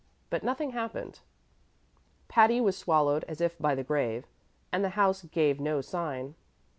[0.31, 1.19] But nothing happened.
[2.27, 4.25] Patty was swallowed as if by the grave,
[4.71, 6.33] and the house gave no sign.